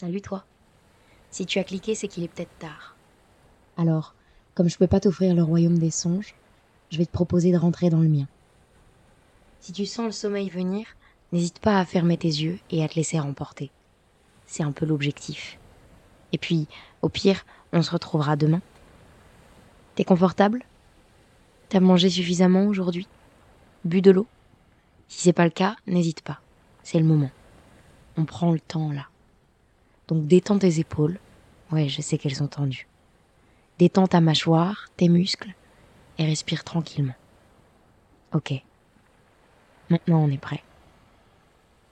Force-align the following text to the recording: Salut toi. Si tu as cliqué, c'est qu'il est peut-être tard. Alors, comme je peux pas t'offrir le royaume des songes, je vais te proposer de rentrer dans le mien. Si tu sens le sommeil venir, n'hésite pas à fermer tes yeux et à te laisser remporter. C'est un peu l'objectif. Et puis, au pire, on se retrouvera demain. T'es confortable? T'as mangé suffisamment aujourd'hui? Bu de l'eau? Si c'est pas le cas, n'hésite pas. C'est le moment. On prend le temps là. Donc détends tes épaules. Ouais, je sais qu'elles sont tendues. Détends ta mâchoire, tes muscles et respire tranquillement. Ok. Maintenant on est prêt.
Salut 0.00 0.20
toi. 0.20 0.44
Si 1.32 1.44
tu 1.44 1.58
as 1.58 1.64
cliqué, 1.64 1.96
c'est 1.96 2.06
qu'il 2.06 2.22
est 2.22 2.28
peut-être 2.28 2.56
tard. 2.60 2.94
Alors, 3.76 4.14
comme 4.54 4.68
je 4.68 4.78
peux 4.78 4.86
pas 4.86 5.00
t'offrir 5.00 5.34
le 5.34 5.42
royaume 5.42 5.76
des 5.76 5.90
songes, 5.90 6.36
je 6.92 6.98
vais 6.98 7.04
te 7.04 7.10
proposer 7.10 7.50
de 7.50 7.56
rentrer 7.56 7.90
dans 7.90 7.98
le 7.98 8.06
mien. 8.06 8.28
Si 9.58 9.72
tu 9.72 9.86
sens 9.86 10.06
le 10.06 10.12
sommeil 10.12 10.50
venir, 10.50 10.86
n'hésite 11.32 11.58
pas 11.58 11.80
à 11.80 11.84
fermer 11.84 12.16
tes 12.16 12.28
yeux 12.28 12.60
et 12.70 12.84
à 12.84 12.88
te 12.88 12.94
laisser 12.94 13.18
remporter. 13.18 13.72
C'est 14.46 14.62
un 14.62 14.70
peu 14.70 14.86
l'objectif. 14.86 15.58
Et 16.32 16.38
puis, 16.38 16.68
au 17.02 17.08
pire, 17.08 17.44
on 17.72 17.82
se 17.82 17.90
retrouvera 17.90 18.36
demain. 18.36 18.62
T'es 19.96 20.04
confortable? 20.04 20.64
T'as 21.70 21.80
mangé 21.80 22.08
suffisamment 22.08 22.66
aujourd'hui? 22.66 23.08
Bu 23.84 24.00
de 24.00 24.12
l'eau? 24.12 24.28
Si 25.08 25.22
c'est 25.22 25.32
pas 25.32 25.42
le 25.42 25.50
cas, 25.50 25.74
n'hésite 25.88 26.20
pas. 26.20 26.38
C'est 26.84 27.00
le 27.00 27.04
moment. 27.04 27.32
On 28.16 28.24
prend 28.26 28.52
le 28.52 28.60
temps 28.60 28.92
là. 28.92 29.08
Donc 30.08 30.26
détends 30.26 30.58
tes 30.58 30.80
épaules. 30.80 31.20
Ouais, 31.70 31.88
je 31.88 32.00
sais 32.00 32.18
qu'elles 32.18 32.34
sont 32.34 32.48
tendues. 32.48 32.88
Détends 33.78 34.08
ta 34.08 34.20
mâchoire, 34.20 34.88
tes 34.96 35.08
muscles 35.08 35.54
et 36.18 36.24
respire 36.24 36.64
tranquillement. 36.64 37.14
Ok. 38.34 38.54
Maintenant 39.90 40.24
on 40.24 40.30
est 40.30 40.38
prêt. 40.38 40.62